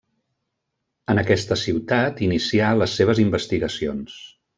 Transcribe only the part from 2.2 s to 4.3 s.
inicià les seves investigacions.